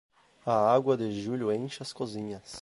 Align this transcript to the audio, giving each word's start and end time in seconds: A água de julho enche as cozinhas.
A 0.47 0.51
água 0.73 0.97
de 0.97 1.11
julho 1.21 1.51
enche 1.51 1.83
as 1.83 1.93
cozinhas. 1.93 2.59